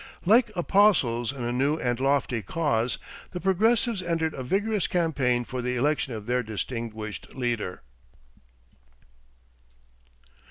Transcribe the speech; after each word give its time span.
Like 0.25 0.49
apostles 0.55 1.31
in 1.31 1.43
a 1.43 1.51
new 1.51 1.77
and 1.77 1.99
lofty 1.99 2.41
cause, 2.41 2.97
the 3.33 3.39
Progressives 3.39 4.01
entered 4.01 4.33
a 4.33 4.41
vigorous 4.41 4.87
campaign 4.87 5.45
for 5.45 5.61
the 5.61 5.75
election 5.75 6.11
of 6.15 6.25
their 6.25 6.41
distinguished 6.41 7.35
leader. 7.35 7.83